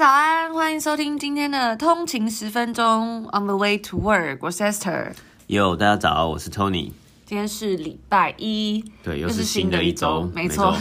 [0.00, 3.28] 早安，欢迎收听今天的通勤十分钟。
[3.34, 5.12] On the way to work，我是 Esther。
[5.46, 6.92] Yo，大家早，我是 Tony。
[7.26, 10.74] 今天是礼拜一，对，又是新的一周，没错。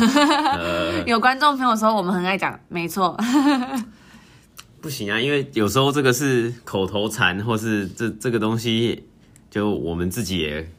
[1.05, 3.18] 有观众朋友说我们很爱讲，没错。
[4.79, 9.04] 不行啊，因为有时候这个是口头禅，或是这这个东西，
[9.51, 10.71] 就我们自己也。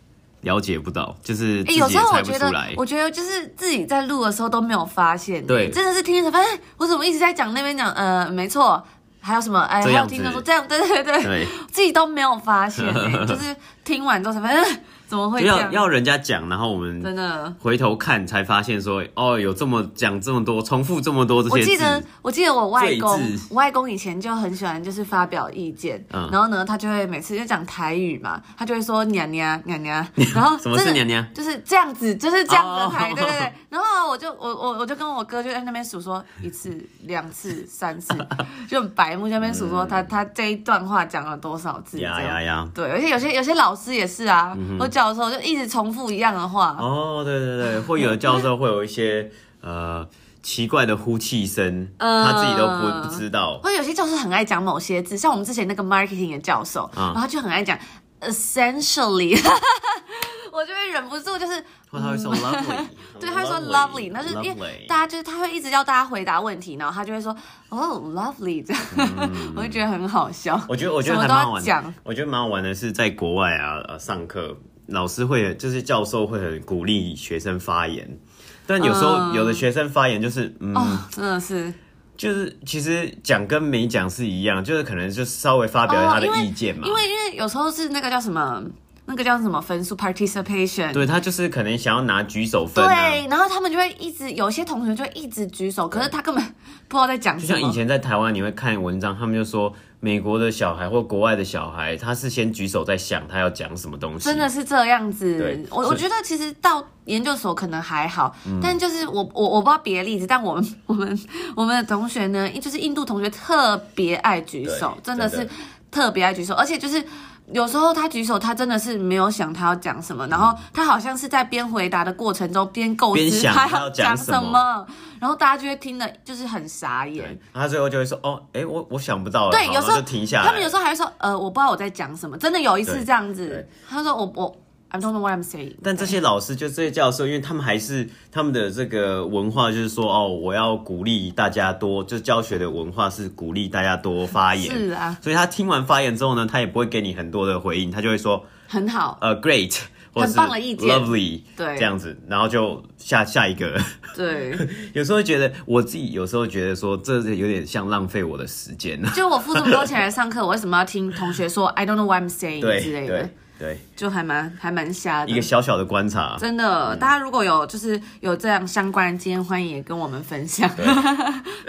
[0.42, 1.98] 了解不到，就是自己也猜不出来。
[1.98, 5.46] 欸、有时候我觉得，我觉得就是自己在录的时候都没有发现。
[5.46, 8.82] 对，真的是听着发现，我怎么一直在讲那边讲，呃，没错，
[9.20, 14.84] 还有什么，哎，还有听众说这样，对对对，对自己都没有发现、欸，就是听完之后才发现。
[15.10, 21.58] 怎么会要要人家讲，然后我们真的回头看才发现说，哦，有这么讲这么多，重复这么多这些字。
[21.58, 31.26] 我记得我记得我外公，我外公以前就很喜欢就是发表意见，嗯、然后呢，他就会每次就讲台语嘛，他就会说娘娘娘娘， 然后什么是娘娘？
[31.34, 33.52] 就是这样子，就是这样子的台，对对对。
[33.68, 38.14] 然后我就我我我就跟我哥就在那边数说一次、两次、三次，
[38.70, 41.98] 就很白目在那边数说他、嗯、他这一段话讲了多少字。
[41.98, 42.68] 呀呀呀！
[42.72, 44.88] 对，而且有些有些老师也是啊，嗯、我。
[44.99, 46.76] 教授就一直重复一样的话。
[46.78, 49.30] 哦，对对对，会有的教授会有一些
[49.62, 50.06] 呃
[50.42, 53.58] 奇怪的呼气声，呃、他自己都不不知道。
[53.62, 57.78] 或者有些教授很爱讲某些字，像我们之前那个 marketing 的教授，嗯、然后他就很爱讲
[58.20, 59.38] essentially，
[60.52, 62.86] 我就会忍不住就是，他会说 lovely，
[63.20, 67.34] 对，他会说 lovely，那是因为大家就是他会一直要大家回答问题，然后他就会说
[67.68, 70.60] 哦 lovely 这样，嗯、 我就觉得很好笑。
[70.68, 74.56] 我觉得我觉得还蛮好玩的，我觉得蛮好玩的是在国外啊呃上课。
[74.90, 78.18] 老师会就是教授会很鼓励学生发言，
[78.66, 80.74] 但有时候有的学生发言就是嗯，
[81.10, 81.72] 真的是，
[82.16, 88.62] 就是其实讲跟没讲是一样，就是可能就稍微发表他的意见嘛，哦、因为因为，因为有时候是那个叫什么。
[89.06, 90.92] 那个叫什么分数？Participation。
[90.92, 92.88] 对，他就是可能想要拿举手分、啊。
[92.88, 96.44] 对，然后他们就会一直，有些同学就会一直举手，可是他根本
[96.86, 97.48] 不知道在讲什么。
[97.48, 104.24] 就像以前在台湾，你会看文章，他们就说美国的小孩或国外的小孩，他是先举手在想他要讲什么东西。
[104.24, 105.66] 真的是这样子。
[105.70, 111.20] 我我觉得其实到研究所可能还好，嗯、但就是我我我不知道别的例子，但我们 我们
[111.54, 115.48] 我们的同学呢，就是印度同学特别爱举手，真的是
[115.90, 117.04] 特别爱举手，而且就是。
[117.52, 124.86] 有时候他举手，他真的是没有想他要讲什么，然后他好像是在边回答的过程中边构思他要讲什么，
[125.20, 127.38] 然后大家就会听的就是很傻眼。
[127.52, 130.46] 他最后就会说：“哦，哎，我我想不到了。”对，有时候停下来。
[130.46, 134.56] 他们有时候还会说：“呃，我不知道我在讲什么。”真的有一次这样子，他说：“我我。”
[134.90, 135.76] I don't know what I'm saying。
[135.82, 144.76] 但这些老师就这些教授，因为他们还是 他们的这个文化，就是说哦，我要鼓励大家多，就教学的文化是鼓励大家多发言。
[144.76, 145.16] 是啊。
[145.22, 149.78] 所以他听完发言之后呢，他也不会给你很多的回应，他就会说很好，呃，great，
[150.12, 153.80] 很棒的意见，lovely，对，这样子，然后就下下一个。
[154.16, 154.56] 对。
[154.92, 159.00] 有时候觉得我自己有时候觉得说，这有点像浪费我的时间。
[159.14, 163.30] 就我付这么多钱来上课，我为什么要听同学说 I don't know what I'm saying 对之类的？
[163.60, 165.30] 对对，就还蛮还蛮瞎的。
[165.30, 170.66] 一个小小的观察，真的，嗯、大家如果有就是有这样相关的经验，欢迎也跟我们分享。
[170.74, 170.86] 对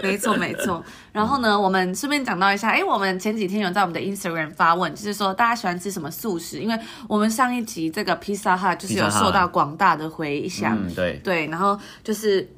[0.10, 0.82] 没错没错。
[1.12, 6.60] 然后呢，我们顺便讲到一下，哎，我们前几天有在我们的 Instagram 发问，就是说大家喜欢吃什么素食？
[6.60, 10.74] 因为我们上一集这个 Pizza Hut 就是有受到广大的回响。
[10.80, 11.46] 嗯，对对。
[11.48, 12.48] 然后就是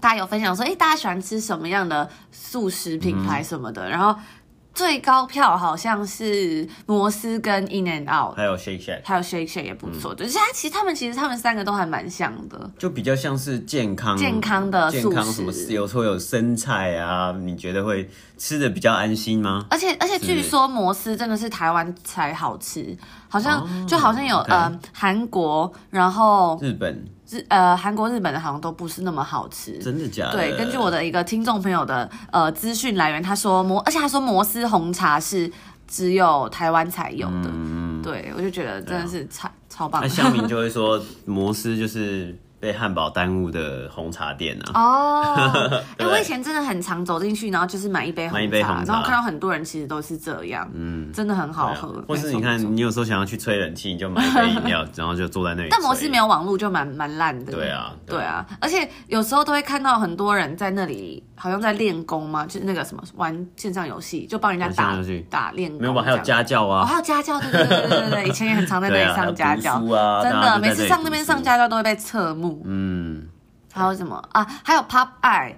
[0.00, 4.18] 大家有分享说，哎，大家喜欢吃什么样的素食品牌什么的，嗯、然后。
[4.78, 10.14] 最高票好像是摩斯跟 In and Out，还有 Shake Shack，还有 Shake Shack 也不错。
[10.14, 19.66] 就是他其实他们其实他们三个都还蛮像的，就比较像是健康健康的健康什么有时候有生菜啊，你觉得会吃的比较安心吗？
[19.68, 22.96] 而且而且据说摩斯真的是台湾才好吃，
[23.28, 27.04] 好像、哦、就好像有呃韩国，然后日本。
[27.30, 30.32] 日呃，韩国、日本的好像都不是那么好吃，真的假的？
[30.32, 35.50] 对，根据我的一个听众朋友的呃资讯来源，他说摩，而且他说摩斯红茶是
[35.86, 40.08] 只有台湾才有的，嗯、对，我就觉得真的是超、啊、超棒的。
[40.08, 42.36] 那乡民就会说摩斯就是。
[42.60, 44.72] 被汉堡耽误的红茶店啊！
[44.74, 52.02] 哦， 哎，我以前真的很常走进去，然后就是买一杯红茶，然后看到很多人其实都是这样，嗯，真的很好喝。
[52.08, 55.68] 或是你看，你有时候想要去吹冷气，你就买一杯饮料， 然后就坐在那里。
[55.70, 57.52] 但摩斯没有网络，就蛮蛮烂的。
[57.52, 64.96] 对啊，对啊，而且有时候都会看到很多人在那里，好像在练功嘛，就是那个什么玩线上游戏，就帮人家打
[65.30, 65.80] 打练功。
[65.80, 66.02] 没有吧？
[66.02, 72.47] 还有家教啊，哦还有家教，对对对对对，以前也很常在那里 上家教啊，真的，每次上那边上家教都会被侧目。
[72.64, 73.28] 嗯，
[73.72, 74.44] 还有什么啊？
[74.64, 75.54] 还有 Pop Eye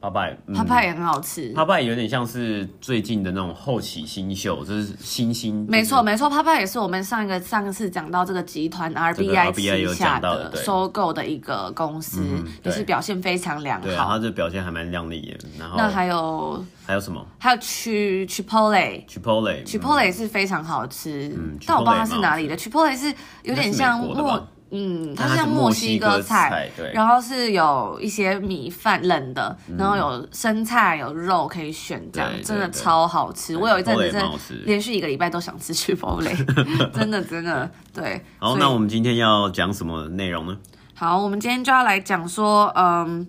[0.00, 1.52] 帕派，帕派也很好吃。
[1.52, 5.66] 帕派有点像是最近的那种后起新秀，就是新兴。
[5.68, 12.22] 没错没错，帕派也是我们上一个上次讲到这个集团 RBI 旗下的收购的一个公司，
[12.64, 13.86] 也是表现非常良好。
[13.86, 15.46] 对，它这表现还蛮亮丽的。
[15.58, 17.22] 然后那还有还有什么？
[17.38, 21.30] 还有 Chipotle，Chipotle，Chipotle 是非常好吃。
[21.66, 24.48] 但我不知道它是哪里的，Chipotle 是有点像墨。
[24.72, 33.56] 嗯，它像墨西哥菜，对，然后是有一些米饭冷的，然后有生菜有肉可以选，这样真的超好吃。
[33.56, 34.30] 我有一阵子真的
[34.64, 36.36] 连续一个礼拜都想吃 Chipotle，
[36.94, 38.24] 真的真的对。
[38.38, 40.56] 好，那我们今天要讲什么内容呢？
[40.94, 43.26] 好，我们今天就要来讲说，嗯，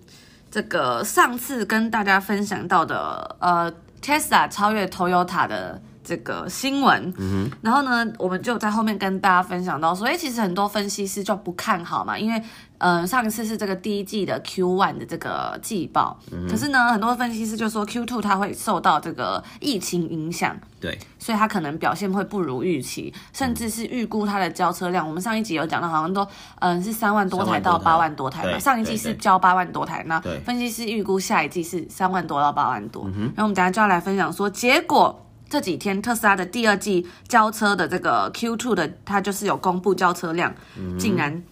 [0.52, 5.82] 这个上次跟大家分享到的，呃，Tesla 超越 Toyota 的。
[6.12, 7.14] 这个新闻，
[7.62, 12.44] 然后呢，我们就在后面跟大家分享到说，哎，其实很多分析师就不看好嘛，因为，
[12.80, 26.24] 呃，上一次是这个第一季的 Q one 的这个季报，嗯、可是呢，很多分析师就说 Q two 它会受到这个疫情影响，对，所以它可能表现会不如预期，甚至是预估它的交车量，嗯、我们上一集有讲到，好像都，
[26.60, 35.26] 嗯、呃，是三万多台到八万多台嘛，上一季是交八万多台，那分析师预估下一季是三万多到八万多，嗯、然后我们等下就要来分享说结果。
[35.52, 41.44] 这几天特斯拉的第二季交车的这个 Q2 的，它就是有公布交车量，嗯、竟然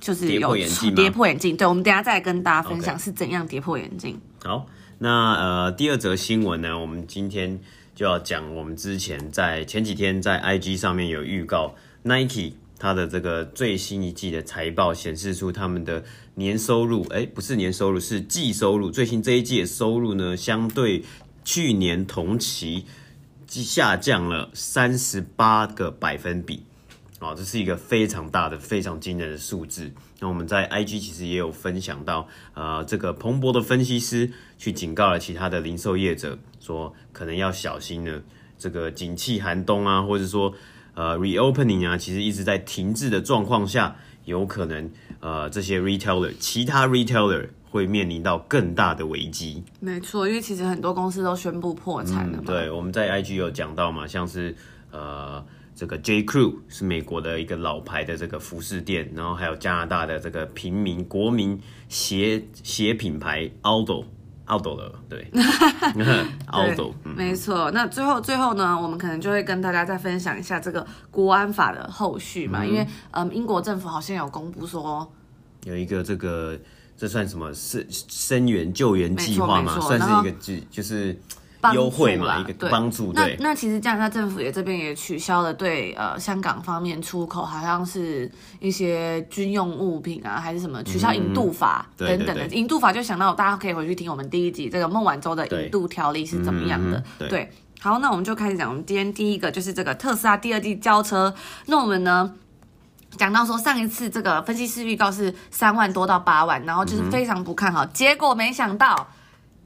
[0.00, 0.56] 就是有
[0.96, 1.56] 跌破眼镜。
[1.56, 4.20] 对，我们等下再来跟大家分享是怎样跌破眼镜。
[4.42, 4.66] 好，
[4.98, 7.56] 那呃第二则新闻呢，我们今天
[7.94, 16.02] 就要讲我们之前在前几天在 IG 上面有预告 Nike 它的这个最新一季的财报显示出他们的
[16.34, 21.04] 年收入，哎，不是年收入，是季收入，最新这一季的收入呢，相对
[21.44, 22.86] 去年同期。
[23.50, 26.62] 下降了三十八个百分比，
[27.18, 29.90] 啊，这是一个非常大的、非常惊人的数字。
[30.20, 38.22] 那我们在 IG 其实也有分享到，呃，这个彭博的分析师去警告了其他的零售业者，说可能要小心呢。
[38.56, 40.54] 这个景气寒冬啊，或者说
[40.94, 47.48] 呃 reopening 啊，其实一直在停滞的状况下，有可能呃这些 retailer 其他 retailer。
[47.70, 49.62] 会面临到更大的危机。
[49.78, 52.42] 没错，因为其实很多公司都宣布破产了嘛。
[52.42, 54.54] 嗯、对，我们在 IG 有讲到嘛，像是
[54.90, 55.42] 呃
[55.74, 61.58] 这个 J Crew 是美国的一个老牌的这个服饰店，然后还有加拿大的这个平民国民
[61.88, 64.04] 鞋鞋品牌 Aldo
[64.46, 65.30] Aldo 了，对，
[66.50, 67.70] Aldo，没错。
[67.70, 75.08] 那最后最后呢，我们可能就会跟大家再分享一下这个国安法的后续嘛，嗯、因为嗯英国政府好像有公布说
[75.62, 76.58] 有一个这个。
[77.00, 77.50] 这算什么？
[77.54, 79.80] 是生援救援计划吗？
[79.80, 81.18] 算是一个就就是
[81.72, 83.10] 优惠嘛，一个帮助。
[83.10, 92.46] 对，那那其实加拿大政府也这边也取消了对呃香港方面出口，好像是一些军用物品啊，还是什么取消引渡法等等的。
[92.48, 97.02] 引渡法就想到大家可以回去听我们第一集这个孟晚舟的引渡条例是怎么样的。
[97.30, 97.50] 对，
[97.80, 102.34] 好，那我们就开始讲，我们今天第一个就是这个特斯拉第二季交车，那我们呢？
[103.16, 109.08] 讲到说上一次这个分析师预告是三万多到八万，然后就是非常不看好，嗯、结果没想到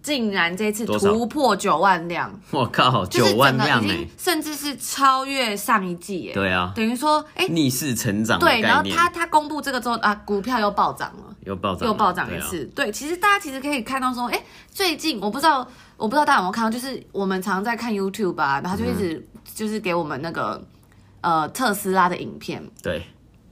[0.02, 14.38] 竟然这次突破九万辆，我靠，九万辆呢，甚至是超越上一季耶，对啊，等于说哎逆势成长，对，然后他他公布这个之后啊，股票又暴涨了，又暴涨，又暴涨一次，对，啊、对，其实大家其实可以看到说，哎，
[14.70, 20.62] 最近我不知道我不知道大家有没有看到，就是我们常常在看 YouTube 啊，然后就一直、嗯、就是给我们那个
[21.22, 23.02] 呃特斯拉的影片，对。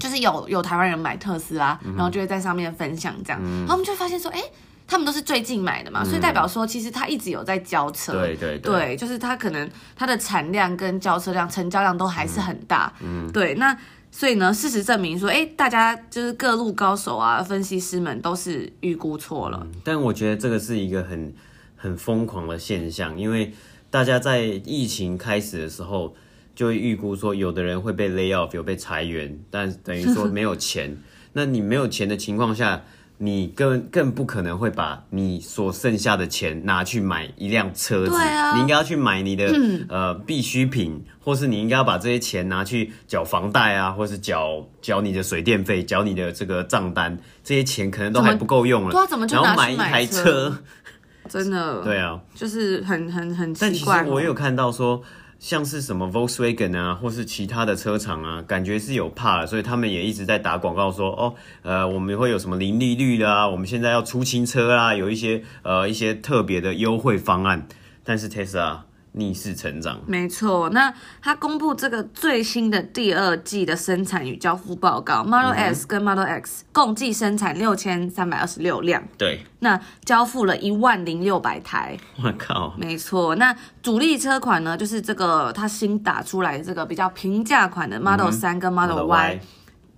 [0.02, 4.42] 就是有有台湾人买特斯拉，然后就会在上面分享这样，然后我们就会发现说，哎，
[4.84, 13.78] 他们都是最近买的嘛，所以代表说其实他一直有在交车，对对对，就是他可能他的产量跟交车量、成交量都还是很大，嗯，对，那
[14.10, 19.64] 所以呢，事实证明说，哎，大家就是各路高手啊，分析师们都是预估错了。
[19.84, 21.32] 但我觉得这个是一个很
[21.76, 23.54] 很疯狂的现象，因为
[23.88, 26.16] 大家在疫情开始的时候。
[26.62, 30.96] 就会预估说，有的人会被 lay off，有被裁员，但等于说没有钱。
[31.32, 32.80] 那你没有钱的情况下，
[33.18, 38.12] 你更更不可能会把你所剩下的钱拿去买一辆车子。
[38.12, 47.18] 对啊，你应该要去买你的、嗯、呃必需品，或是你应该要把这些钱拿去缴房贷啊，或是缴缴你的水电费，缴你的这个账单。
[47.42, 50.56] 这些钱可能都还不够用了，对啊，怎么就拿去买一台车？
[51.28, 53.96] 真的，对啊，就是很很很奇怪。
[53.96, 55.02] 但其实我也有看到说。
[55.42, 67.66] 像是什么 Volkswagen 啊，或是其他的车厂啊，感觉是有怕了，所以他们也一直在打广告说，哦，呃，我们会有什么零利率啦，我们现在要出清车啦，有一些呃一些特别的优惠方案。
[68.04, 70.00] 但是 Tesla 逆势成长。
[70.06, 81.96] 没错，那他公布这个最新的第二季的生产与交付报告，Model S 跟 Model X 共计生产六千三百二十六辆，对，那交付了一万零六百台。
[82.22, 89.40] 我靠，没错，那主力车款呢，就是这个他新打出来的这个比较平价款的 Model 三跟 Model Y。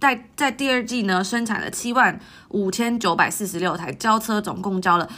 [0.00, 5.09] 在在第二季呢，生产了七万五千九百四十六台，交车总共交了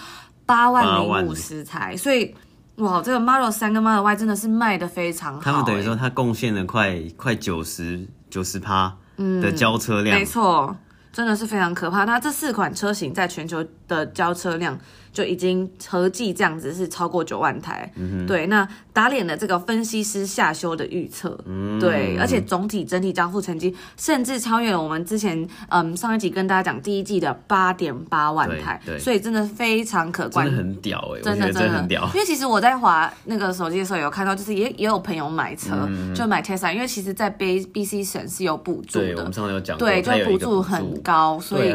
[0.45, 2.33] 八万零五十台，所以
[2.77, 5.41] 哇，这个 Model 三跟 Model Y 真的是卖的非常好。
[5.41, 10.77] 他们等于说，它贡献了快快九十九十趴的交车量，嗯、没错，
[11.13, 12.05] 真的是非常可怕。
[12.05, 14.79] 那这四款车型在全球的交车量。
[15.17, 32.05] 就已经合计这样子是超过九万台，嗯、对，那打脸的这个分析师下修的预测，嗯，对，而且总体整体交付成绩甚至超越了我们之前嗯上一集跟大家讲第一季的八点八万台，对，所以真的非常可观，真的很屌哎、欸，真的真的很屌。
[32.13, 41.75] 因为其实我在滑那个手机的时候有看到，就是也也有朋友买车，嗯、就买 Tesla，因为其实在 B B C 省是有补助的，对，我们上次有讲过，对，就补助很高，所以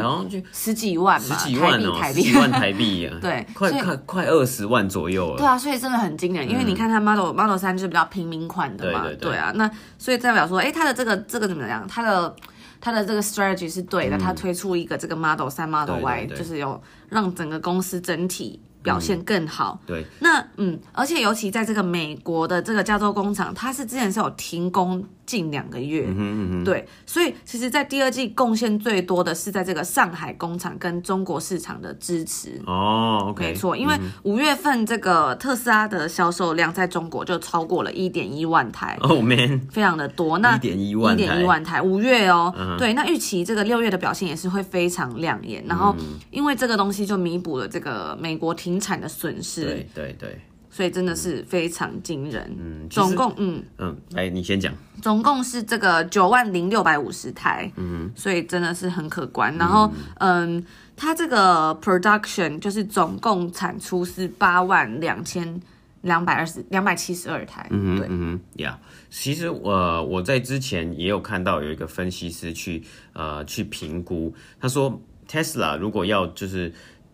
[0.52, 3.31] 十几万嘛，十几万哦，台币，十几万台币啊， 对。
[3.34, 5.38] 对，快快快二十万左右了。
[5.38, 11.86] 对啊，所以真的很惊人，因为你看它 Model Model 三就是比较平民款的嘛，对，对，对，对啊，那所以代表说，哎，它的这个这个怎么样？
[11.88, 12.34] 它的
[12.80, 19.78] 它的这个 strategy 是对的，它、嗯、推出一个这个 Model 三 Model Y，就是有让整个公司整体表现更好。
[19.82, 25.04] 嗯、对，那嗯，而且尤其在这个美国的这个加州工厂，它是之前是有停工。
[25.24, 32.60] 近两个月，嗯嗯嗯，对，所以其实，在第二季贡献最多的是在这个上海工厂跟中国市场的支持。
[32.66, 42.78] 哦，OK，没错，因为五月份这个特斯拉的销售量在中国就超过了一点一万台，哦、oh,，man，非常的多，那一点一万，一点一万台，五月哦，uh -huh.
[42.78, 45.94] 对，那预期这个六月的表现也是会非常亮眼，然后
[46.30, 50.40] 因为这个东西就弥补了这个美国停产的损失，对对对。
[50.74, 53.62] 所以真的是非常惊人，嗯，总共嗯。
[53.76, 59.54] 嗯，来你先讲，总共是这个九万零六百五十台，嗯，所以真的是很可观。
[59.58, 60.64] 然后嗯，
[60.96, 65.60] 它这个 production 就是总共产出是八万两千
[66.00, 74.98] 两百二十两百七十二台，嗯对，嗯呀，yeah, 其实我我在之前也有看到有一个分析师去呃去评估，他说
[75.28, 76.72] Tesla 如果要就是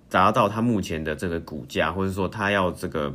[0.09, 3.13] 达到它目前的这个股价，或者说它要这个。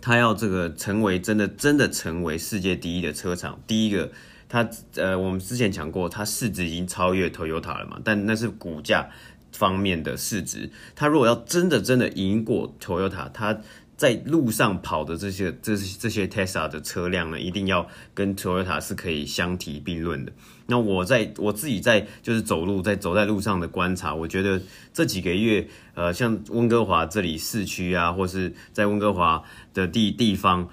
[0.00, 4.10] 他要这个成为真的真的成为世界第一的车厂，第一个，
[4.48, 9.10] 他呃，我们之前讲过，他市值已经超越 Toyota 了嘛，但那是股价
[9.52, 10.70] 方面的市值。
[10.94, 13.60] 他如果要真的真的赢过 Toyota，他
[14.00, 20.32] 在路上跑的这些这这些 Tesla 的车辆呢，一定要跟 Toyota 是可以相提并论的。
[20.68, 24.58] 那我在我自己在就是走路在走在路上的观察，我觉得
[24.94, 29.42] 这几个月，呃，像温哥华这里市区啊，或是在温哥华
[29.74, 30.66] 的地地方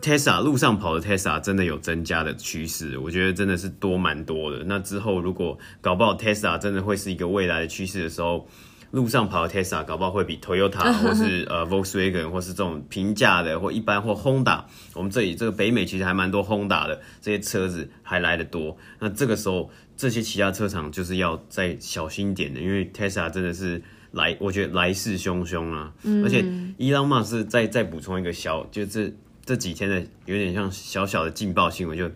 [0.00, 4.64] ，Tesla 路上跑的 Tesla 真的有增加的趋势，我觉得真的是多蛮多的。
[4.64, 8.48] 那之后如果搞不好 Tesla 真的会是一个未来的趋势的时候。
[8.90, 14.64] 路上跑的 Tesla 搞不好会比 Toyota 或是呃 Volkswagen 或是这种平价的或一般或 Honda，
[14.94, 18.76] 我们这里这个北美其实还蛮多 Honda 的这些车子还来得多。
[18.98, 25.92] 那这个时候这些其他车厂就是要再小心一点的，因为 Tesla 真的是来，我觉得来势汹汹啊。
[26.04, 26.44] 嗯、而且
[26.78, 29.12] 伊朗马是再再补充一个小，就这
[29.44, 32.10] 这几天的有点像小小的劲爆新闻，就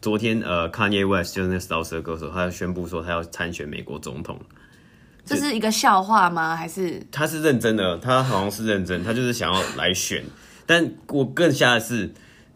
[0.00, 4.40] 昨天呃 Kanye West 就是那饶舌歌手，他要宣布说他要参选美国总统。
[5.28, 6.56] 这是一个笑话吗？
[6.56, 7.98] 还是他是认真的？
[7.98, 10.24] 他好像是认真，他就是想要来选。
[10.66, 12.12] 但我更吓的是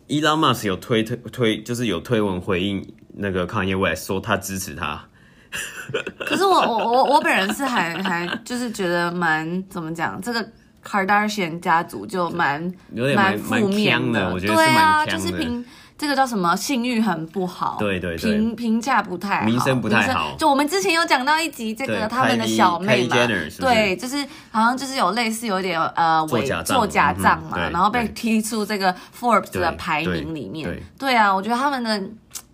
[0.08, 5.04] ，Elon Musk 有推推推，就是有推文回应那个 Kanye West，说他支持他。
[6.26, 10.48] 可是我我我我本人是还还就是觉得蛮怎么讲，这个
[10.82, 15.64] Kardashian 家族就蛮有点蛮负面的，我觉得是啊，就是凭。
[16.02, 16.56] 这个叫什么？
[16.56, 20.35] 信誉很不好，对对对，评评价不太好，名声不太好。
[20.37, 23.16] 就我们之前有讲到一集，这个他们的小妹嘛，
[23.61, 24.16] 对，就是
[24.50, 30.76] 好像就是有类似有点呃伪做假账嘛、嗯，然后被踢出这个 Forbes 的排名里面。
[30.99, 32.02] 对，啊，我觉得他们的，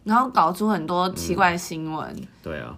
[0.05, 2.27] 然后搞出很多奇怪的新闻、嗯。
[2.43, 2.77] 对啊，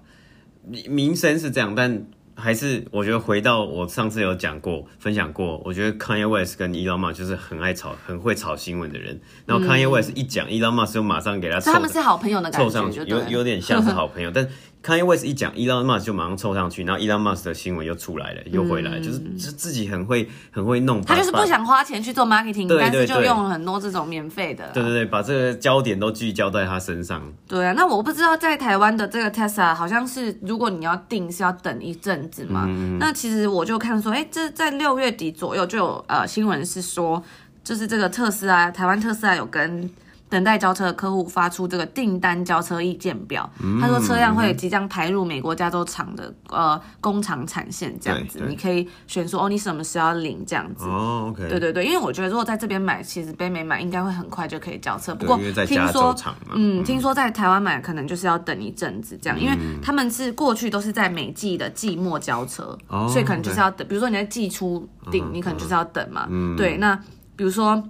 [0.89, 2.00] 名声是这样，但。
[2.40, 9.20] 还是我觉得回到我上次有讲过、分享过，我觉得 Kanye West 跟 Elon Musk 就是很爱炒、很会炒新闻的人。
[9.47, 14.49] 然后 Kanye West 一讲、嗯、Elon Musk 就马上给他凑，他们是好朋友的感觉，凑上去，有有点像是好朋友，但。
[14.83, 21.03] Kanye West 一讲，Elon Musk 就马上凑上去，然后 Elon Musk 的新闻又出来了，又回来，嗯、就是就自己很会很会弄。
[21.03, 24.71] 他就是不想花钱去做 marketing，对对对，但是就用了很多这种免费的。
[24.73, 27.23] 对对对，把这个焦点都聚焦在他身上。
[27.47, 32.99] 对啊，那我不知道在台湾的这个 Tesla 好像是，如果你要订是要等一阵子嘛、嗯。
[32.99, 37.23] 那其实我就看说，哎、欸，这在六月底左右就有呃新闻是说。
[37.63, 39.89] 就是这个特斯拉，台湾特斯拉有跟。
[40.31, 50.85] 等待交车的客户发出这个订单交车意见表，他说车辆会即将排入美国加州厂的呃工厂产线这样子，你可以选出哦，你什么时候要领这样子。
[50.85, 51.49] 哦，OK。
[51.49, 55.13] 对对对，因为我觉得如果在这边买，其实北美买应该会很快就可以交车。
[55.17, 56.15] 不过听说，
[56.55, 63.85] 嗯，听说在台湾买可能就是要等一阵子这样，因为他们是过去都是在每季的季末交车，所以可能就是要等。
[63.89, 66.29] 比如说你在季初订，你可能就是要等嘛。
[66.57, 66.95] 对，那
[67.35, 67.83] 比如说，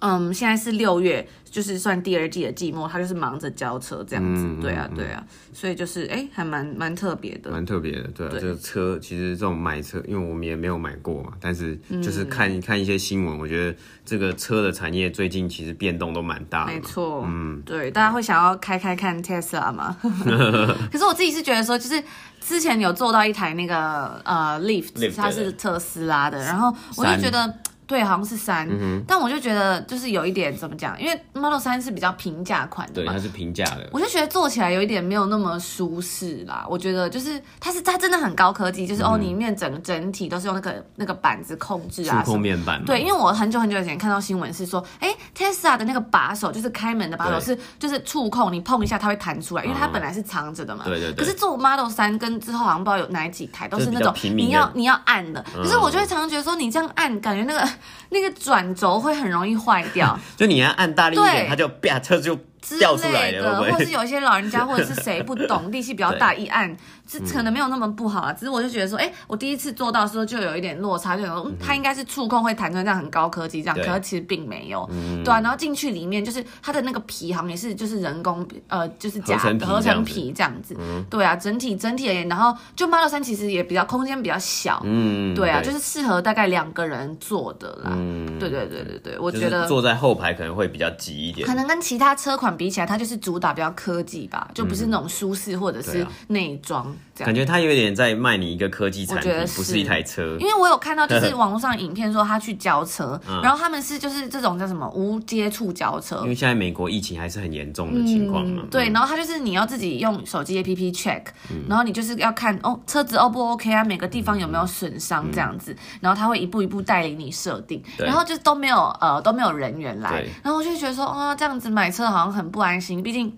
[0.00, 1.28] 嗯，现在是六月。
[1.50, 8.40] 就是算第二季的季末，他就是忙着交车这样子，嗯、对啊，对啊，所以就是哎、欸，还蛮蛮特别的，蛮特别的，对啊，对。
[8.40, 19.96] 这个车其实这种买车，因为我们也没有买过嘛，但是就是看一看一些新闻，我觉得这个车的产业最近其实变动都蛮大的，没错，嗯，对，大家会想要开开看 Tesla 吗？
[20.02, 22.02] 可是我自己是觉得说，就是
[22.40, 27.52] 之前有做到一台那个呃 Lift，它是特斯拉的，然后我就觉得。
[27.88, 36.66] 对，好像是三，嗯、但我就觉得就是有一点怎么讲，因为 Model 三是比较平价款的嘛，对，它是平价的，我就觉得坐起来有一点没有那么舒适啦。
[36.68, 42.84] 我觉得就是它是它真的很高科技，就是、嗯、哦里面整整体都是用那个那个板子控制啊，触控面板。
[42.84, 50.84] 对，因为我很久很久以前看到新闻是说，哎，Tesla 的那个把手就是开门的把手是就是触控，你碰一下它会弹出来，因为它本来是藏着的嘛。
[50.84, 51.24] 对对对。
[51.24, 57.68] 可是做 Model 三跟之后好像不知道有哪几台都是那种你要你要按的，可是我就会常常觉得说你这样按，感觉那个
[58.10, 58.74] 那个转。
[58.74, 62.38] 轴会很容易坏掉， 就你要按大力一点，它就啪车就
[62.78, 63.72] 掉出来，的会会？
[63.72, 66.76] 或者是有一些老人家或者是谁不懂 力气比较大，一按。
[67.10, 75.40] 是可能没有那么不好啊，只是我就觉得说，哎，我第一次做到的时候就有一点落差，就有、嗯、它应该是触控会弹出来这样很高科技这样，可是其实并没有，嗯、对啊。
[75.40, 85.72] 然后进去里面就是它的那个皮好像也是就是人工呃就是假的合成皮这样子，嗯、对啊，整体整体而言，然后就 Model 3其实也比较空间比较小，嗯，对啊，对。
[85.72, 96.94] 就是适合大概两个人坐的啦，嗯，对对对对对，我觉得坐在后排可能会比较挤一点，可能跟其他车款比起来，它就是主打比较科技吧，就不是那种舒适或者是内装。
[97.24, 100.36] 感觉他有点在卖你一个科技产品，不是一台车。
[100.40, 106.20] 因为我有看到就是 网络上影片说他去交车，然后他们是就是这种叫什么无接触交车。
[106.22, 108.64] 因为现在美国疫情还是很严重的情况嘛。
[108.70, 111.22] 对，然后他就是你要自己用手机 APP check，
[111.68, 123.32] 然后你就是要看哦车子 O 不 OK 啊，每个地方有没有损伤这样子，然后他会一步一步带领你设定，然后就都没有呃都没有人员来，然后我就觉得说哦这样子买车好像很不安心，毕竟。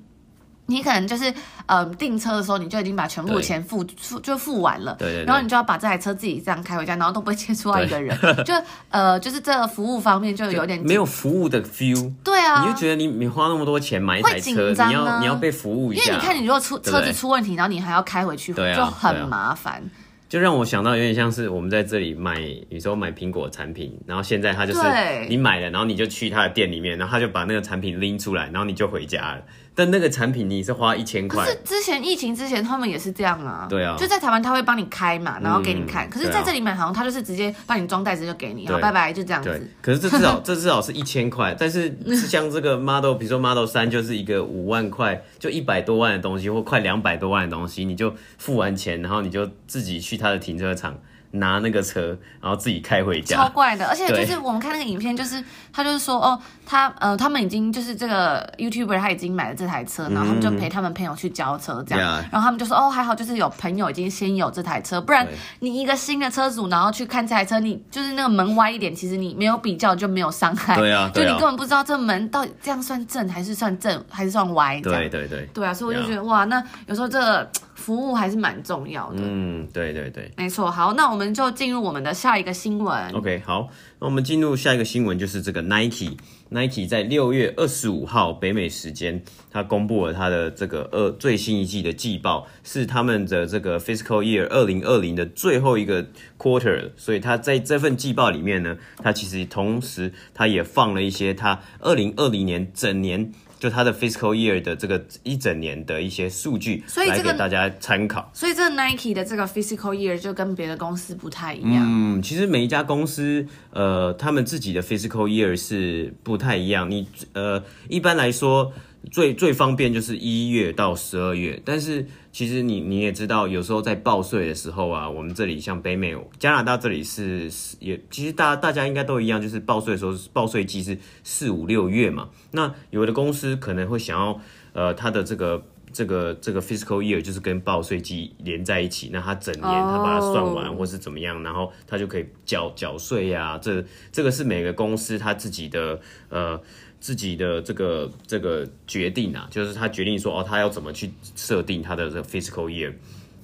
[0.70, 1.28] 你可能就是，
[1.66, 8.54] 嗯、呃，订车的时候你就已经把全部钱付付就付完了，对对对，然后你就要把这台车自己这样开回家，然后都不会接触到一个人， 就
[8.90, 12.12] 呃，就是这个服务方面就有点没有服务的 feel。
[12.22, 19.82] 对啊，你就觉得你你花那么多钱买一台车，你要你要被服务一下，因为你看你如果出车子出问题，然后你还要开回去，对就很麻烦。
[20.28, 24.80] 就让我想到有点像是我们在这里买，有时候买苹果产品，然后现在他就是
[25.28, 29.42] 你买了，然后你就去他的店里面，然后他就把那个产品拎出来，然后你就回家了。
[29.80, 31.42] 但那个产品你是花一千块。
[31.42, 33.66] 可是之前疫情之前他们也是这样啊。
[33.66, 33.96] 对啊。
[33.98, 36.10] 就在台湾他会帮你开嘛，然后给你看。
[36.10, 39.68] 可是在这里买好像他就是直接帮你装袋子就给你，好拜拜就这样子。
[39.80, 41.90] 可是这至少 这至少是一千块，但是
[42.28, 50.98] 像这个 Model，比如说 Model 三就是一个五万块，就一百多万的东西或快两百多万的东西，你就付完钱，然后你就自己去他的停车场。
[51.32, 53.86] 拿那个车，然后自己开回家，超怪的。
[53.86, 65.26] 而且就是我们看那个影片，就是他就是说，哦，他呃，他们已经就是这个 YouTuber 他已经买了这台车，然后他们就陪他们朋友去交车这样，然后他们就说，哦，还好就是有朋友已经先有这台车，不然
[65.60, 77.48] 你一个新的车主，然后去看这台车，你就是那个门歪一点，其实你没有比较就没有伤害，对啊，就你根本不知道这门到底这样算正还是算正还是算歪，对对对，对啊，所以我就觉得哇，那有时候这个。
[77.80, 79.22] 服务还是蛮重要的。
[79.22, 80.70] 嗯，对对对，没错。
[80.70, 83.10] 好，那我们就进入我们的下一个新闻。
[83.12, 86.16] OK，好，那我们进入下一个新闻，就是这个 Nike。
[86.50, 96.06] Nike 在六月二十五号北美时间，它公布了它的这个二最新一季的季报，是他们的这个 Fiscal Year 二零二零的最后一个
[96.38, 96.90] Quarter。
[96.96, 103.32] 所以它在这份季报里面呢，它其实同时它也放了一些它二零二零年整年。
[103.60, 108.28] 就它的 fiscal year 的这个一整年的一些数据，所以来给大家参考。
[108.34, 111.84] 所以这个 Nike 的这个 fiscal year 就跟别的公司不太一样。
[111.86, 116.90] 嗯，其实每一家公司，呃，他们自己的 fiscal year 是不太一样。
[116.90, 118.72] 你呃，一般来说。
[119.10, 132.28] 最最方便就是一月到十二月，但是其实你你也知道，有时候在报税的时候啊，我们这里像北美、加拿大这里是也，其实大家大家应该都一样，就是报税的时候报税季是四五六月嘛。
[132.52, 134.40] 那有的公司可能会想要，
[134.74, 143.58] 呃，他的这个这个这个 fiscal year 就是跟报税季连在一起，那他整年他把它算完或是怎么样，然后他就可以缴缴税呀。
[143.60, 143.82] 这
[144.12, 146.60] 这个是每个公司他自己的呃
[147.00, 152.92] 自己的这个这个决定啊，就是他决定说哦，他要怎么去设定他的这个 fiscal year。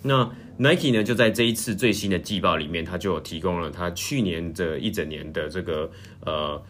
[0.03, 5.90] 那 Nike 呢，就在这一次最新的季报里面，他就有提供了他去年的一整年的这个
[6.21, 6.62] 呃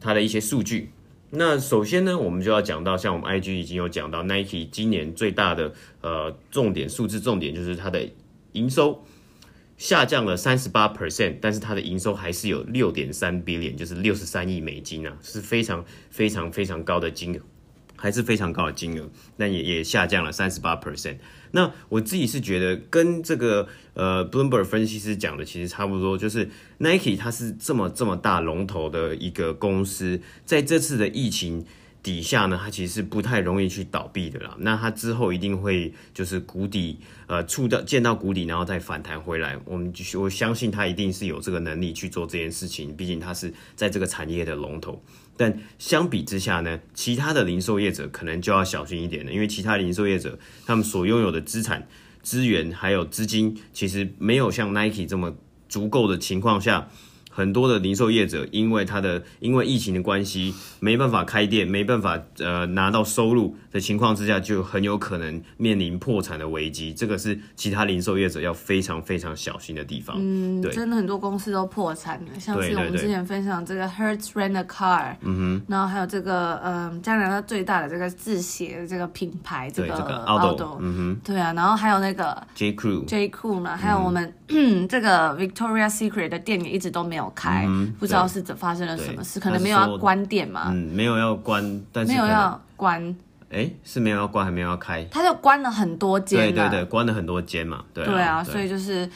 [0.00, 0.90] 他的一些数据。
[1.30, 8.08] 那首先呢，我们就要讲到，像我们 IG 已经有讲到，Nike 今年最大的呃重点数字重点就是它的
[8.52, 9.04] 营收
[9.84, 17.40] 下降了三十八 percent，但是它的营收还是有六点三 billion，就是六十三亿美金啊，是非常非常非常高的金额，
[17.94, 21.18] 还是非常高的金额，但也也下降了三十八 percent。
[21.50, 31.66] 那我自己是觉得跟这个呃 Bloomberg 分析师讲的其实差不多，就是 Nike 它是这么这么大龙头的一个公司，在这次的疫情
[32.04, 34.54] 底下呢，它其实是不太容易去倒闭的啦。
[34.58, 39.58] 那它之后一定会就是谷底呃触到见到谷底，然后再反弹回来。
[39.64, 45.02] 我们就我相信它一定是有这个能力去做这件事情，毕竟它是在这个产业的龙头。
[45.34, 51.88] 但相比之下呢，其他的零售业者可能就要小心一点了，因为其他零售业者他们所拥有的资产、
[52.22, 55.34] 资源还有资金，其实没有像 Nike 这么
[55.70, 56.90] 足够的情况下。
[57.34, 66.94] 很多的零售业者，因为他的因为疫情的关系，没办法开店，没办法呃拿到收入的情况之下，就很有可能面临破产的危机。
[66.94, 70.16] 这个是其他零售业者要非常非常小心的地方。
[70.16, 84.34] 嗯，对，真的很多公司都破产了，像是我们之前分享这个 Hertz Rent a Car，嗯哼，然后还有这个嗯加拿大最大的这个制鞋的这个品牌，这个 Aldo，嗯哼，对啊，然后还有那个 J Crew J Crew 呢，还有我们、嗯、
[84.88, 87.24] 这个 Victoria Secret 的店也一直都没有。
[87.34, 90.66] 开、嗯，不知道是怎发生了什么事，可能没有要关店嘛？
[90.68, 93.02] 嗯，没有要关，但是没有要关。
[93.50, 95.04] 哎、欸，是没有要关，还没有要开。
[95.10, 96.38] 他就关了很多间。
[96.38, 97.84] 对对对，关了很多间嘛。
[97.92, 99.08] 对啊，对啊，所以就是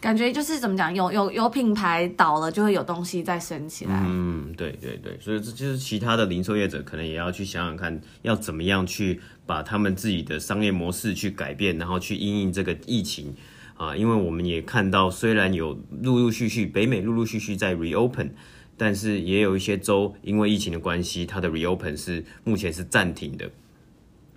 [0.00, 4.02] 感觉就是怎么讲，有有有品牌倒了，就会有东西再升起来。
[4.06, 13.34] 嗯，对对对，所以这就是其他的零售业者可能也要去想想看，要怎么样去把他们自己的商业模式去改变，然后去因应这个疫情。
[13.76, 18.30] 啊，因为我们也看到，虽然有陆陆续续北美陆陆续续在 reopen，
[18.76, 23.50] 但是也有一些州因为疫情的关系，它的 reopen 是目前是暂停的。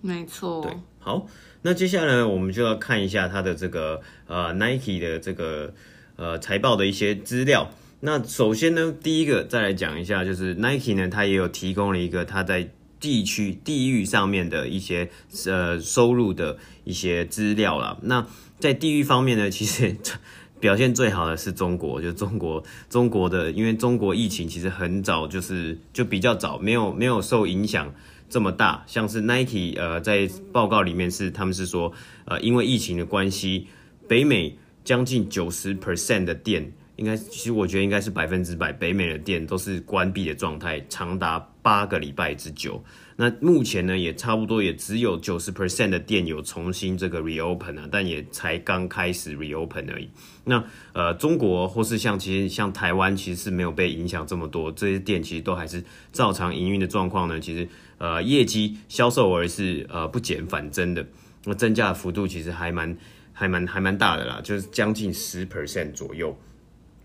[0.02, 0.62] 没错。
[0.62, 1.28] 对，好，
[1.62, 5.74] 那接下来，我们就要看一下它的这个呃 Nike 的这个
[6.16, 7.72] 呃财报的一些资料。
[8.00, 12.70] 那首先呢，第一个再来讲一下，就是 Nike 呢，它也有提供了一个它在
[13.00, 15.10] 地区地域上面的一些
[15.48, 17.98] 呃收入的一些资料啦。
[18.04, 18.28] 那
[18.60, 19.96] 在地域方面呢，其实
[20.60, 27.94] 表现最好的是中国，就中国中国的，因为中国疫情其实很早就是就比较早，没有没有受影响
[28.30, 28.84] 这么大。
[28.88, 31.94] 像是 Nike 呃在报告里面是他们是说
[32.26, 33.68] 呃因为疫情的关系，
[34.08, 36.72] 北美将近九十 percent 的店。
[36.98, 42.84] 应该，其实我觉得应该是百分之百，北美的店都是关闭的状态，长达八个礼拜之久。
[43.20, 50.08] 那目前呢，也差不多也只有九十 percent 的店有重新这个 reopen 啊，但也才刚开始 reopen 而已。
[50.44, 57.40] 那呃，中国或是像其实像台湾，其实是没有被影响这么多，这些店其实都还是照常营运的状况呢。
[57.40, 61.04] 其实呃，业绩销售额是呃不减反增的，
[61.44, 62.96] 那增加的幅度其实还蛮
[63.34, 66.38] 还蛮还蛮大的啦，就是将近十 percent 左右。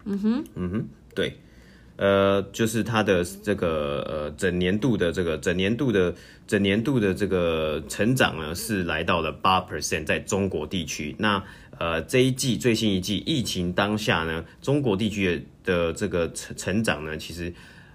[0.05, 1.35] 嗯哼，嗯哼，对，
[2.03, 6.13] 呃，就是它的这个呃整年度的这个整年度的
[6.49, 11.15] 整年度的这个成长呢，是来到了八 percent，在中国地区。
[11.19, 11.43] 那
[11.79, 17.53] 呃这一季最新一季疫情当下呢，中国地区的这个成成长呢，其实。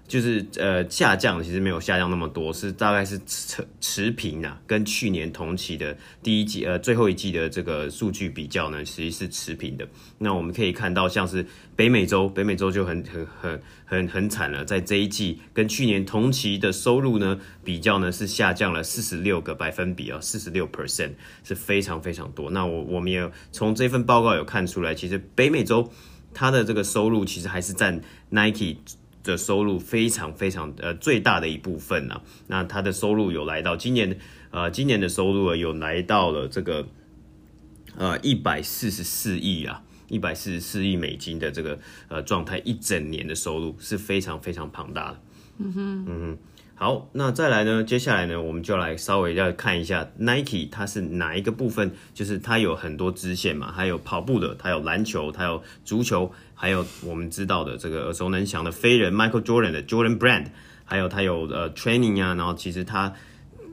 [0.08, 9.86] 就是呃下降，其实没有下降那么多，是大概是持持平啊，跟去年同期的第一季呃最后一季的这个数据比较呢，其实是持平的。
[10.16, 21.10] 那我们可以看到，像是北美洲，北美洲就很很很很很惨了，在这一季跟去年同期的收入呢比较呢是下降了四十六个百分比啊，四十六 percent
[21.44, 22.50] 是非常非常多。
[22.50, 25.92] 那我我们也从这份报告有看出来，其实北美洲
[26.32, 28.78] 它的这个收入其实还是占 Nike。
[29.22, 34.18] 的收入非常非常呃最大的一部分呢、那他的收入有来到今年
[34.50, 36.86] 呃今年的收入有来到了这个
[37.96, 41.78] 呃一百四十四亿啊，一百四十四亿美金的这个
[42.08, 45.20] 呃状态，一整年的收入是非常非常庞大的。
[45.58, 46.38] 嗯哼，嗯哼。
[46.80, 47.82] 好，那再来呢？
[47.82, 60.46] 接下来呢，我们就来稍微要看一下 Nike 它是哪一个部分，就是它有很多支线嘛，还有跑步的，它有篮球，它有足球，还有我们知道的这个耳熟能详的飞人 Michael Jordan 的 Jordan Brand，
[60.84, 63.12] 还有它有呃 training 啊，然后其实它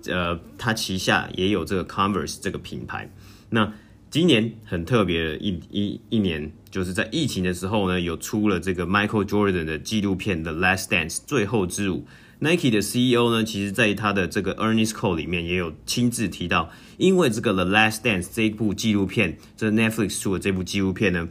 [0.07, 3.07] 呃，它旗下也有这个 Converse 这个品牌。
[3.51, 3.71] 那
[4.09, 12.07] 今年很特别的一一一年，就是在疫情的时候呢，有出了这个 Michael Jordan 的纪录片《The Last Dance》最后之舞。
[12.45, 21.27] Nike 的 CEO 呢，其实在他的这个 Earnings Call 里面也有亲自提到，因为这个《The Last Dance》这一部纪录片，这 Netflix 出的这部纪录片呢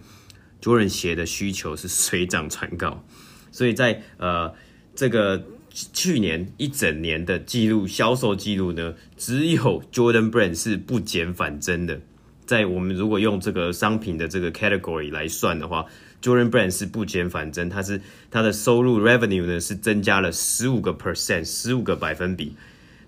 [0.61, 3.05] ，Jordan 鞋的需求是水涨船高，
[3.53, 4.53] 所以在呃
[4.97, 12.01] 这个去年一整年的记录销售记录呢，只有 Jordan Brand 是不减反增的。
[12.45, 15.87] 在我们如果用这个商品的这个 category 来算的话
[16.25, 22.57] ，Jordan Brand 是不减反增，它是它的收入 revenue 呢是增加了十五个 percent，十五个百分比。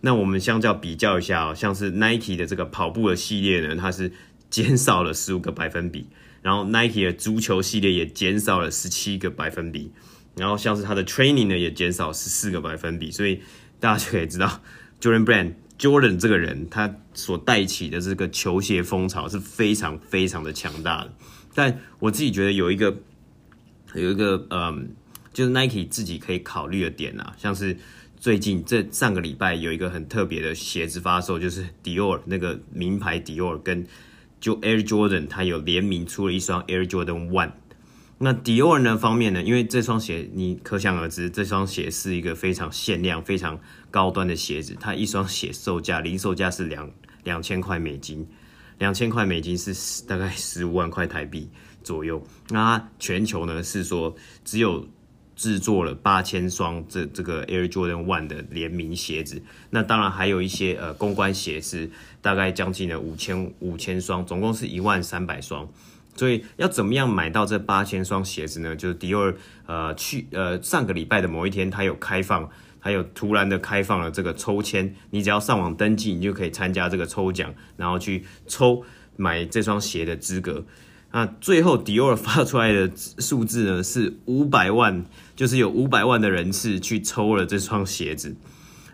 [0.03, 4.13] 那我们相较比较一下哦，像是 Nike 的这个跑步的系列呢，它是
[4.51, 6.07] 减少了十五个百分比，
[6.43, 9.91] 然后 Nike 的足球系列也减少了十七个百分比，
[10.37, 13.41] 然后像是它的 training 呢也减少十四个百分比，所以
[13.81, 14.61] 大家就可以知道
[15.01, 15.53] Jordan Brand。
[15.79, 21.13] Jordan 这个人，他所带起的这个球鞋风潮是非常非常的强大的。
[21.57, 22.95] 但我自己觉得有一个
[23.95, 24.91] 有一个嗯，
[25.33, 27.75] 就是 Nike 自己可以考虑的点啊，像是
[28.19, 33.87] 最近这上个礼拜有一个很特别的鞋子发售，就是 Dior 那个名牌 Dior 跟
[34.39, 37.53] 就 Air Jordan，它有联名出了一双 Air Jordan One。
[38.19, 43.59] 那 Dior 呢方面呢，因为这双鞋你可想而知，这双鞋是一个非常限量、非常
[43.91, 44.77] 高端的鞋子。
[44.79, 46.91] 它一双鞋售价，零售价是两
[47.25, 48.27] 两千块美金，
[48.79, 51.49] 两千块美金是大概十五万块台币
[51.83, 52.23] 左右。
[52.49, 54.87] 那全球呢是说只有
[55.35, 59.43] 制作了八千双这这个 Air Jordan One 的联名鞋子。
[59.71, 61.91] 那当然还有一些呃公关鞋是
[62.23, 65.69] 大概将近了五千五千双，总共是一万三百双。
[66.15, 68.75] 所以要怎么样买到这八千双鞋子呢？
[68.75, 69.31] 就是迪奥，
[69.67, 72.49] 呃，去呃上个礼拜的某一天，它有开放，
[72.87, 78.85] 还有突然的开放了这个抽签，你只要上网登记，你就可以参加这个抽奖，然后去抽
[79.17, 80.65] 买这双鞋的资格。
[81.11, 88.37] 那最后迪奥发出来的数字呢是五百万，就是有五百万的人次去抽了这双鞋子，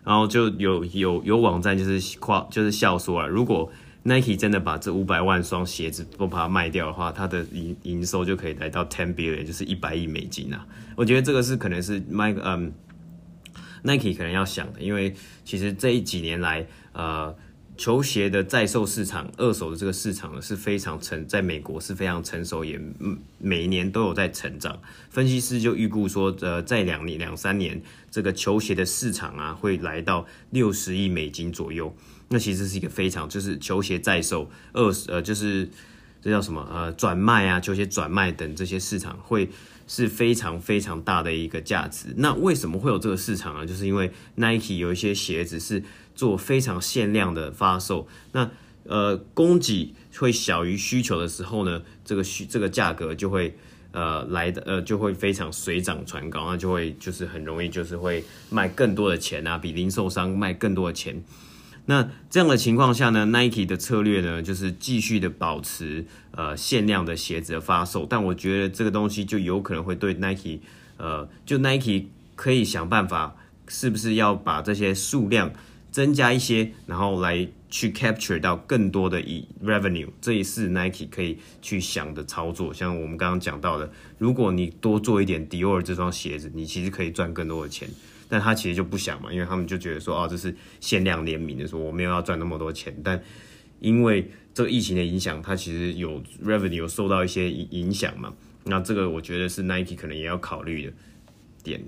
[0.03, 3.71] 然后就有有有网站就是夸就是笑说了，如果
[4.05, 10.67] Nike 真的把这五百万双鞋子都把它卖掉的话，它的营营收就可以来到 ten billion，就是一百亿美金啊！
[10.97, 12.73] 我觉得这个是可能是 Mike 嗯
[13.83, 15.15] Nike 可能要想的，因为
[15.45, 17.35] 其实这一几年来，呃，
[17.77, 22.81] 球鞋的在售市场、二手的这个市场呢是非常成，在美国是非常成熟，也
[23.39, 24.81] 每一年都有在成长。
[25.11, 31.95] 分析师就预估说，呃，在两年两三年，这个球鞋的市场啊会来到六十亿美金左右。
[32.29, 35.69] 那其实是一个非常，就是球鞋在售、二呃，就是
[36.23, 39.51] 这叫什么呃，转卖啊，球鞋转卖等这些市场会
[39.95, 42.15] 是非常非常大的一个价值。
[42.17, 43.67] 那为什么会有这个市场呢？
[43.67, 45.83] 就是因为 Nike 有一些鞋子是
[46.15, 48.51] 做非常限量的发售，那
[48.85, 53.55] 呃，供给会小于需求的时候呢，这个需这个价格就会
[53.91, 61.23] 呃来的呃就会非常水涨船高，那就会就是很容易就是会卖更多的钱啊，比零售商卖更多的钱。
[61.87, 70.61] 那这样的情况下呢，Nike 的策略呢，就是继续的保持呃限量的鞋子的发售，但我觉得这个东西就有可能会对 Nike，
[70.97, 73.35] 呃，就 Nike 可以想办法，
[73.67, 75.53] 是不是要把这些数量
[75.91, 82.73] 增加一些，然后来去 capture 到更多的以 revenue，这也是 Nike 可以去想的操作。
[82.73, 87.89] 像我们刚刚讲到的，如果你多做一点 Dior 这双鞋子，你其实可以赚更多的钱。
[88.33, 92.97] 但他其实就不想嘛，因为他们就觉得说，哦，这是限量联名的，说我没有要赚那么多钱。
[93.05, 93.23] 但
[93.79, 98.33] 因为这个疫情的影响，它其实有 revenue 有受到一些影响嘛。
[98.65, 100.93] 那这个我觉得是 Nike 可能也要考虑的
[101.63, 101.79] 点。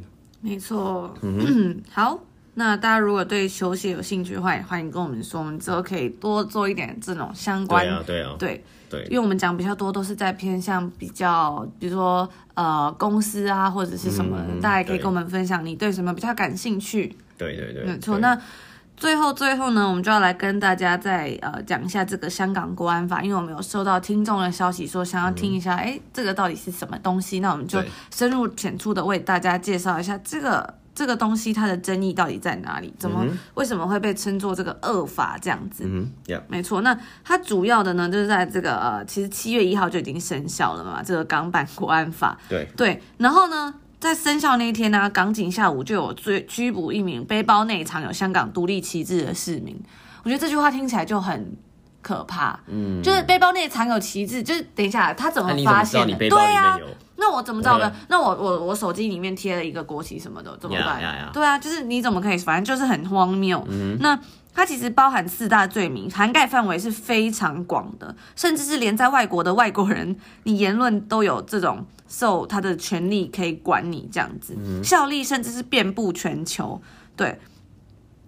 [0.42, 2.26] 没错，嗯哼， 好。
[2.57, 7.85] 那大家如果对球鞋有兴趣的话，也欢迎跟我们说，我们之后可以多做一点这种相关。
[7.85, 17.17] 对啊，对啊，对对，因为我们讲比较多都是在偏向比较，比如说呃公司啊或者是什么，嗯、大家也可以跟我们分享你对什么比较感兴趣。
[17.37, 18.19] 对对对，没错。
[18.21, 18.40] 那
[18.97, 27.40] 最后最后呢，我们就要来跟大家再呃讲一下这个香港国安法，因为我们有收到听众的消息说想要听一下，哎、嗯，这个到底是什么东西？
[27.40, 27.83] 那我们就
[28.14, 30.75] 深入浅出的为大家介绍一下这个。
[30.94, 32.94] 这个东西它的争议到底在哪里？
[32.98, 35.83] 怎么、嗯、为什么会被称作这个恶法这样子？
[35.87, 36.40] 嗯 yeah.
[36.46, 36.83] 没错。
[36.83, 42.38] 那它主要的呢，就是在这个呃，其实七月一号就已经生效了嘛，这个港版国安法。
[42.48, 43.02] 对对。
[43.18, 49.76] 然后呢，在生效那一天呢、啊，港警下午就有追拘捕一名背包内藏有香港独立旗帜的市民。
[50.22, 51.57] 我觉得这句话听起来就很
[52.05, 52.61] 可怕。
[52.69, 53.03] 嗯。
[53.03, 56.14] 就是背包内藏有旗帜，就是等一下他怎么发现的？
[56.17, 56.79] 对呀。
[57.17, 57.90] 那我怎么知道呢？
[58.09, 61.33] 那我我我手机里面贴了一个国旗什么的，怎么办？Yeah, yeah, yeah.
[61.33, 62.37] 对啊，就是你怎么可以？
[62.37, 63.64] 反正就是很荒谬。
[63.71, 64.19] 嗯、那
[64.53, 76.83] 它其实包含四大罪名，涵盖范围是非常广的，甚至是连在外国的外国人，你言论都有这种受他的权利可以管你这样子，效力甚至是遍布全球。
[77.17, 77.38] 对，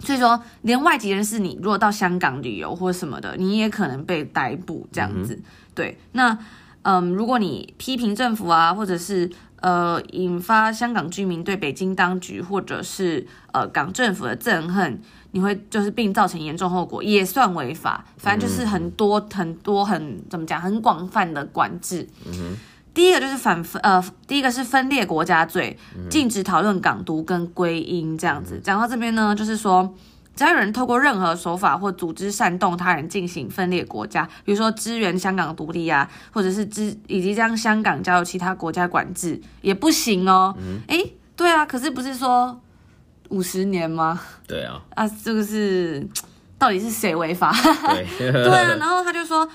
[0.01, 5.39] 所以说连外籍人士，你如果到香港旅游或什么的，你也可能被逮捕这样子。
[5.75, 6.39] 对，那
[6.83, 9.31] 嗯，如果你批评政府啊，或者是
[9.61, 15.01] 呃引发香港居民对北京当局或者是呃港政府的憎恨。
[15.33, 18.03] 你会就是并造成严重后果，也算违法。
[18.17, 22.09] 反正就是很多很多很怎么讲，很广泛的管制。
[22.25, 22.57] 嗯哼。
[22.97, 25.79] 第一个就是反分呃，第一个是分裂国家罪，
[26.09, 28.59] 禁止讨论港独跟归因这样子。
[28.65, 29.95] 讲到这边呢，就是说，
[30.35, 40.55] 只要有人透过任何手法或组织煽动他人进行分裂国家，比如说支援香港独立啊，或者是支以及将香港交由其他国家管制，也不行哦。
[40.59, 40.81] 嗯。
[40.89, 41.05] 哎，
[41.37, 42.61] 对啊，可是不是说。
[43.31, 44.21] 五十年吗？
[44.47, 46.07] 对啊，啊，这个是
[46.57, 47.53] 到底是谁违法？
[47.91, 49.49] 对， 对啊，然后他就说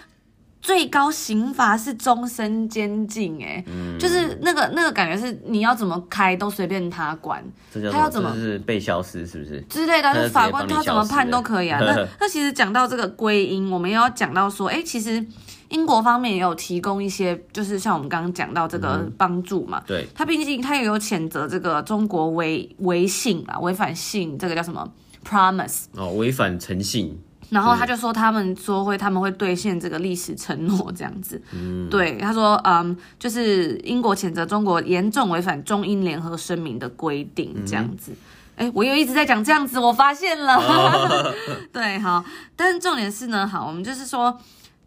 [0.62, 7.44] 最高刑罚是终身监禁，哎，嗯，就是那个那个感觉是你要怎么开都随便他管，
[7.74, 10.14] 他要怎么是被消失是不是之类的？
[10.14, 11.80] 就法官他怎么判都可以啊。
[11.82, 15.26] 那 那其实讲到这个归因，我们也要讲到说，哎，其实。
[15.72, 19.78] 英国方面也有提供一些，就是像我们刚刚讲到这个帮助嘛。
[19.78, 24.86] 嗯、对，他毕竟他也有谴责这个中国违违信啊，违反信这个叫什么
[25.26, 27.18] promise 哦，违反诚信。
[27.52, 31.40] 然后他就说他们说会他们会兑现这个历史承诺这样子。
[31.54, 38.12] 嗯，对，他说嗯，就是英国谴责中国严重违反中英联合声明的规定这样子。
[38.56, 40.56] 哎、嗯，我又一直在讲这样子，我发现了。
[40.56, 41.34] 哦、
[41.72, 44.36] 对，好，但是重点是呢，好，我们就是说。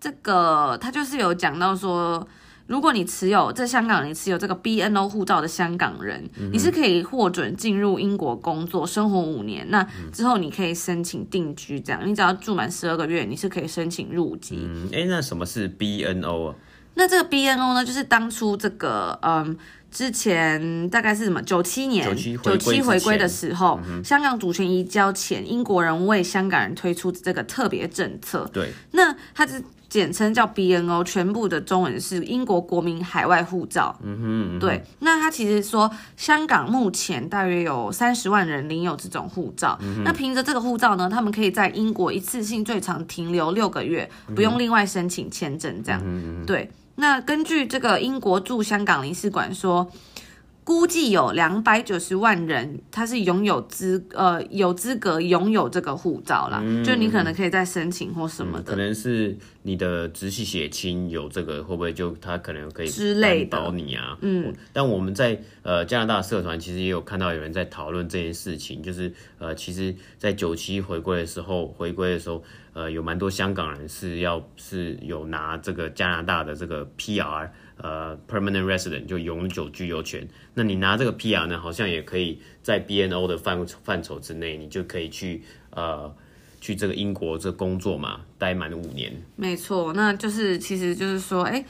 [0.00, 2.28] 这个他就是有讲到说，
[2.66, 9.68] 如果你持有在香港，你持有这个 BNO 护照的香港人，嗯、你是可以获准进入英国工作生活五年。
[9.68, 14.56] 那之后你可以申请定居，这样你只要住满十二个月，你是可以申请入籍。
[14.92, 16.54] 哎、嗯，那什么是 BNO 啊？
[16.94, 19.54] 那这个 BNO 呢，就是当初这个嗯，
[19.90, 22.06] 之前大概是什么九七年
[22.42, 28.48] 九七回归的时候，嗯、香港主权移交前，英国人为香港人推出这个特别政策。
[28.54, 29.62] 对，那他是。
[29.94, 33.96] 简称叫 BNO，全部的中文是英国国民海外护照。
[34.02, 34.82] 嗯哼，嗯哼，对。
[34.98, 39.78] 那他其实说，香港目前大约有三十万人领有这种护照。
[39.80, 45.80] 嗯、那凭着这个护照呢，他们可以在英国一次性最长停留六个月，不用另外申请签证。
[45.84, 46.68] 这样，嗯、对。
[46.96, 49.88] 那根据这个英国驻香港领事馆说。
[50.64, 64.16] 估计有两百九十万人，他是拥有资呃有资格拥有这个护照啦，嗯、就你可能可以再申请或什么的，嗯、可能是你的直系血亲有这个，会不会就他可能可以之类保你啊？
[64.22, 72.42] 嗯，但我们在呃加拿大社团其实也有看到有人在讨论这件事情，就是呃其实，在九七回归的时候，回归的时候，
[72.74, 77.48] 呃有蛮多香港人是要是有拿这个加拿大的这个 PR。
[77.76, 80.26] 呃，permanent resident 就永久居留权。
[80.54, 86.14] 那你拿这个 PR 呢，好像也可以在 BNO 的范范畴之内，你就可以去呃
[86.60, 89.12] 去这个英国这工作嘛，待满五年。
[89.34, 91.66] 没错，那就是其实就是说，哎、欸，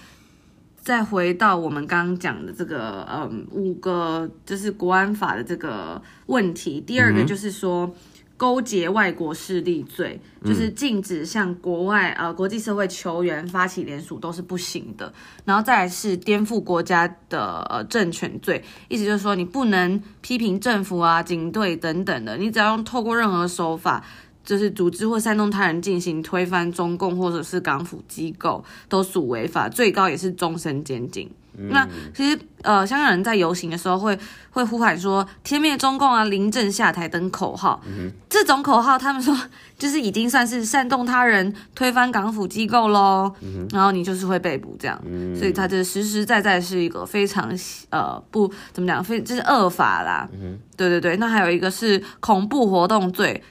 [0.76, 6.82] 再回到我们刚刚讲的这个，嗯，五个就是国安法的这个问题。
[6.82, 7.86] 第二个就是说。
[7.86, 7.94] 嗯
[8.36, 15.12] 勾结外国势力罪，就是禁止向国外呃国际社会球员发起联署都是不行的。
[15.44, 24.04] 然后再来是颠覆国家的呃政权罪，意思就是说你不能批评政府啊、警队等等的，你只要用透过任何手法，
[24.44, 31.30] 就是组织或煽动他人进行推翻中共或者是港府机构，都属违法，最高也是终身监禁。
[31.56, 34.18] 那其实，呃，香港人在游行的时候会
[34.50, 37.80] 会呼喊说“天灭中共啊，临阵下台”等口号。
[38.28, 39.36] 这种口号，他们说
[39.78, 43.32] 就是已经算是煽动他人推翻港府机构喽。
[43.40, 45.00] 嗯、然后你就是会被捕这样。
[45.06, 47.56] 嗯、所以他这实实在在是一个非常
[47.90, 50.28] 呃不怎么讲，非就是恶法啦。
[50.76, 53.42] 对对对，那还有一个是恐怖活动罪，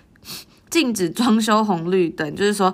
[0.69, 2.73] 禁止装修红绿灯，就是说。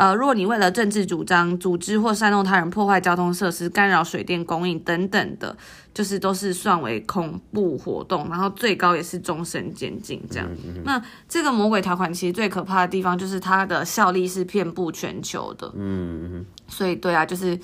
[0.00, 5.54] 呃，如果你为了政治主张，组织或煽动他人破坏交通设施、干扰水电供应等等的，
[5.92, 10.48] 就是都是算为恐怖活动，然后最高也是终身监禁这样。
[10.52, 15.70] 嗯嗯、那这个魔鬼条款其实最可怕的地方就是它的效力是遍布全球的。
[15.76, 16.46] 嗯嗯。
[16.66, 17.60] 所以对啊，就是，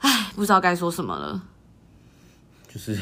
[0.00, 1.42] 唉，不知道该说什么了。
[2.70, 2.94] 就是。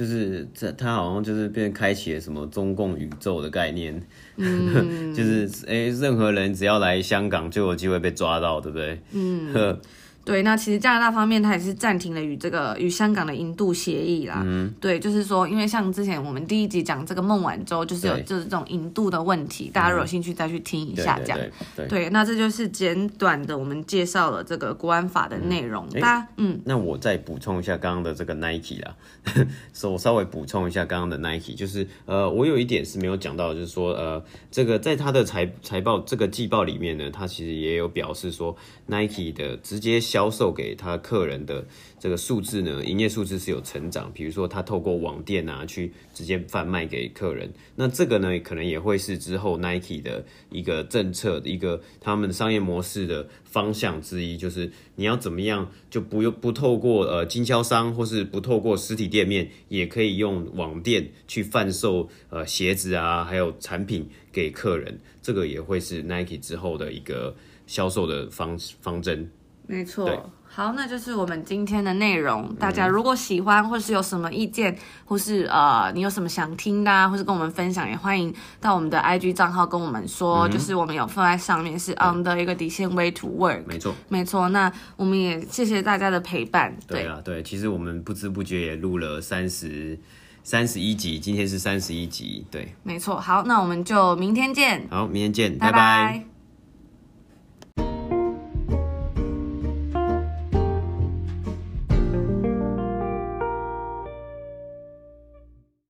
[0.00, 4.00] 就是这，他好像就是变开启了什么中共宇宙的概念，
[4.38, 8.98] 嗯、 就是哎、欸，任何人只要来香港就有机会被抓到，对不对？
[9.12, 9.52] 嗯，
[10.24, 14.42] 对，那其实加拿大方面它也是暂停了与这个与香港的引渡协议啦。
[14.44, 21.38] 嗯，对，就是说，因为像之前我们第一集讲这个孟晚舟，就是有就是这种引渡的问题，大家如果有兴趣再去听一下这样。
[21.38, 25.86] 对，对，对，对，那这就是简短的我们介绍了这个国安法的内容。
[25.94, 28.94] 嗯、大家嗯，那我再补充一下刚刚的这个 Nike 啦，
[29.72, 38.54] 所以我稍微补充一下刚刚的 Nike，就是呃，我有一点是没有讲到，就是说呃，这个在他的财财报这个季报里面呢，他其实也有表示说
[38.86, 41.64] Nike 的直接销售给他客人的
[42.00, 44.10] 这个数字呢，营业数字是有成长。
[44.12, 47.48] 比如说，他透过网店啊，去直接贩卖给客人。
[47.76, 64.98] 那这个呢，可能也会是之后 Nike 的一个政策，一个他们商业模式的方向之一，就是你要怎么样就不用不透过呃经销商，或是不透过实体店面，也可以用网店去贩售呃鞋子啊，还有产品给客人。
[65.22, 67.36] 这个也会是 Nike 之后的一个
[67.68, 69.30] 销售的方方针。
[69.70, 72.52] 没错，好，那就是我们今天的内容。
[72.56, 80.48] 大家如果喜欢，或是有什么意见，或是呃，你有什么想听的，或是跟我们分享，也欢迎到我们的 IG 账号跟我们说。
[80.48, 83.62] 嗯、就是我们有放在上面，是 on 的一个底线 way to work。
[83.64, 84.48] 没错，没错。
[84.48, 86.76] 那我们也谢谢大家的陪伴。
[86.88, 89.96] 对啊，对，其实我们不知不觉也录了三十
[90.42, 92.44] 三十一集，今天是三十一集。
[92.50, 93.20] 对，没错。
[93.20, 94.84] 好，那我们就明天见。
[94.90, 95.72] 好，明天见，拜拜。
[95.72, 96.29] 拜拜。